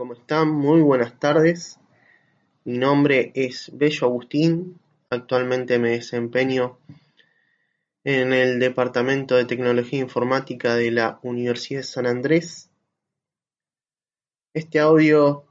[0.00, 0.50] ¿cómo están?
[0.50, 1.78] Muy buenas tardes.
[2.64, 4.80] Mi nombre es Bello Agustín.
[5.10, 6.78] Actualmente me desempeño
[8.04, 12.70] en el Departamento de Tecnología Informática de la Universidad de San Andrés.
[14.54, 15.44] Este audio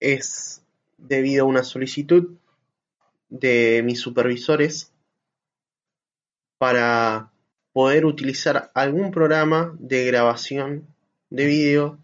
[0.00, 0.64] es
[0.98, 2.36] debido a una solicitud
[3.28, 4.92] de mis supervisores
[6.58, 7.30] para
[7.72, 10.88] poder utilizar algún programa de grabación
[11.30, 12.00] de vídeo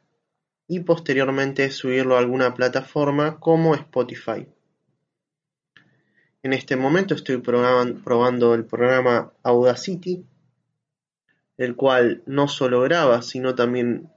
[0.69, 4.47] y posteriormente subirlo a alguna plataforma como Spotify.
[6.43, 10.25] En este momento estoy probando el programa Audacity,
[11.57, 14.11] el cual no solo graba, sino también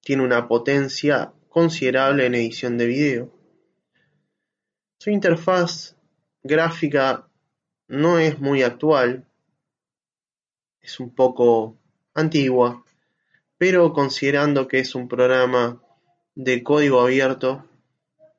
[0.00, 3.34] tiene una potencia considerable en edición de video.
[5.00, 5.96] Su interfaz
[6.42, 7.28] gráfica
[7.88, 9.26] no es muy actual,
[10.80, 11.76] es un poco
[12.14, 12.84] antigua,
[13.58, 15.82] pero considerando que es un programa
[16.36, 17.66] de código abierto,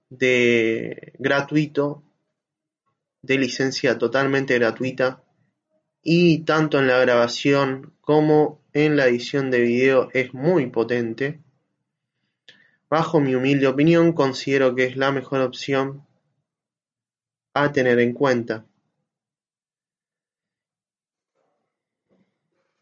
[0.09, 2.03] de gratuito,
[3.21, 5.23] de licencia totalmente gratuita,
[6.01, 11.41] y tanto en la grabación como en la edición de video es muy potente.
[12.89, 16.07] Bajo mi humilde opinión, considero que es la mejor opción
[17.53, 18.65] a tener en cuenta.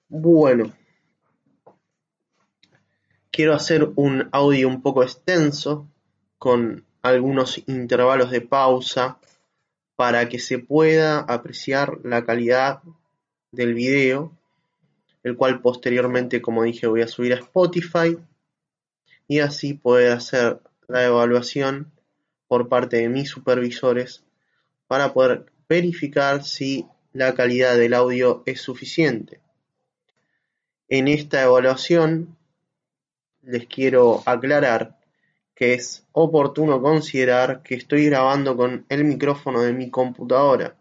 [0.10, 0.74] Bueno,
[3.36, 5.90] quiero hacer un audio un poco extenso
[6.38, 9.20] con algunos intervalos de pausa
[9.98, 12.80] para que se pueda apreciar la calidad
[13.52, 14.32] del video,
[15.22, 18.18] el cual posteriormente, como dije, voy a subir a Spotify
[19.28, 21.92] y así poder hacer la evaluación
[22.48, 24.24] por parte de mis supervisores
[24.88, 29.42] para poder verificar si la calidad del audio es suficiente.
[30.88, 32.35] En esta evaluación
[33.46, 34.98] les quiero aclarar
[35.56, 40.76] que es oportuno considerar que estoy grabando con el micrófono de mi computadora.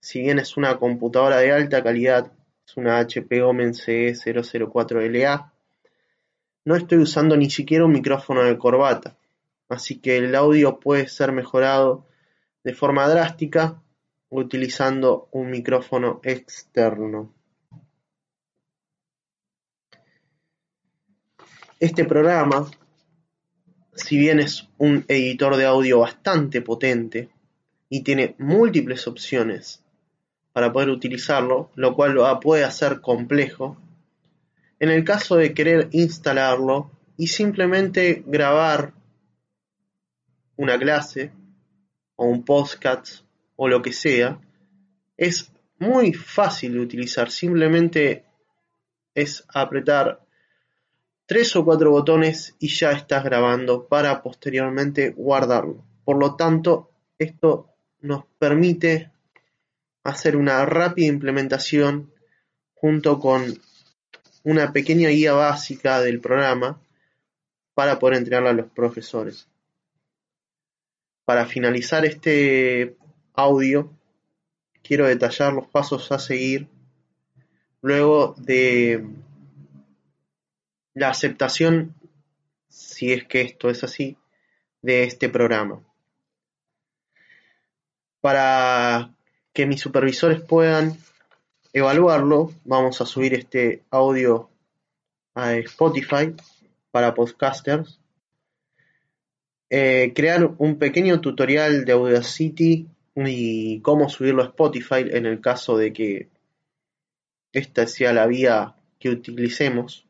[0.00, 2.32] Si bien es una computadora de alta calidad,
[2.66, 5.50] es una HP Omen CE004LA,
[6.64, 9.16] no estoy usando ni siquiera un micrófono de corbata,
[9.68, 12.06] así que el audio puede ser mejorado
[12.62, 13.82] de forma drástica
[14.28, 17.32] utilizando un micrófono externo.
[21.82, 22.70] Este programa,
[23.92, 27.28] si bien es un editor de audio bastante potente
[27.88, 29.82] y tiene múltiples opciones
[30.52, 33.76] para poder utilizarlo, lo cual puede hacer complejo,
[34.78, 38.94] en el caso de querer instalarlo y simplemente grabar
[40.54, 41.32] una clase
[42.14, 43.24] o un podcast
[43.56, 44.40] o lo que sea,
[45.16, 45.50] es
[45.80, 47.32] muy fácil de utilizar.
[47.32, 48.24] Simplemente
[49.16, 50.21] es apretar
[51.32, 55.82] tres o cuatro botones y ya estás grabando para posteriormente guardarlo.
[56.04, 57.70] Por lo tanto, esto
[58.02, 59.10] nos permite
[60.04, 62.12] hacer una rápida implementación
[62.74, 63.58] junto con
[64.44, 66.82] una pequeña guía básica del programa
[67.72, 69.48] para poder entregarla a los profesores.
[71.24, 72.98] Para finalizar este
[73.32, 73.90] audio,
[74.82, 76.68] quiero detallar los pasos a seguir
[77.80, 79.02] luego de
[80.94, 81.94] la aceptación,
[82.68, 84.16] si es que esto es así,
[84.82, 85.82] de este programa.
[88.20, 89.14] Para
[89.52, 90.96] que mis supervisores puedan
[91.72, 94.50] evaluarlo, vamos a subir este audio
[95.34, 96.34] a Spotify
[96.90, 97.98] para podcasters.
[99.70, 105.76] Eh, crear un pequeño tutorial de Audacity y cómo subirlo a Spotify en el caso
[105.78, 106.28] de que
[107.52, 110.06] esta sea la vía que utilicemos.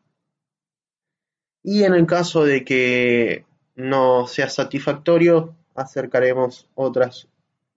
[1.62, 3.44] Y en el caso de que
[3.76, 7.28] no sea satisfactorio, acercaremos otras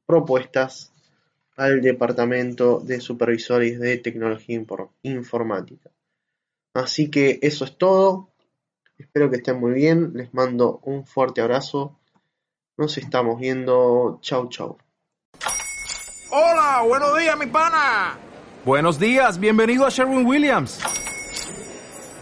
[0.05, 0.91] propuestas
[1.55, 4.61] al Departamento de Supervisores de Tecnología
[5.03, 5.91] Informática.
[6.73, 8.29] Así que eso es todo.
[8.97, 10.11] Espero que estén muy bien.
[10.13, 11.97] Les mando un fuerte abrazo.
[12.77, 14.19] Nos estamos viendo.
[14.21, 14.77] Chau, chau.
[16.31, 18.17] Hola, buenos días, mi pana.
[18.65, 20.81] Buenos días, bienvenido a Sherwin Williams.